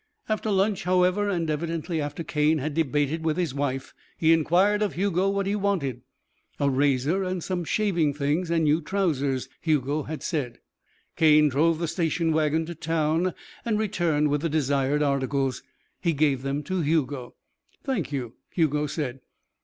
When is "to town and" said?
12.65-13.77